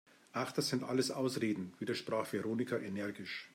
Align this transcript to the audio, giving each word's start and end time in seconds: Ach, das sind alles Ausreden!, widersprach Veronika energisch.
Ach, 0.33 0.51
das 0.51 0.67
sind 0.69 0.83
alles 0.83 1.11
Ausreden!, 1.11 1.75
widersprach 1.77 2.33
Veronika 2.33 2.75
energisch. 2.75 3.49